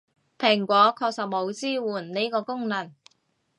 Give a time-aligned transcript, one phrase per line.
[0.39, 2.91] 蘋果確實冇支援呢個功能